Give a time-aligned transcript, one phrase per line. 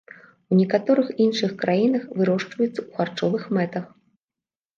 [0.53, 3.85] У некаторых іншых краінах вырошчваецца ў харчовых мэтах.